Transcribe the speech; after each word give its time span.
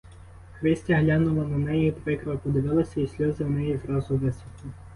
Христя 0.53 0.95
глянула 1.01 1.43
на 1.45 1.57
неї, 1.57 1.91
прикро 1.91 2.37
подивилася, 2.37 3.01
і 3.01 3.07
сльози 3.07 3.43
у 3.43 3.49
неї 3.49 3.77
зразу 3.77 4.17
висохли. 4.17 4.69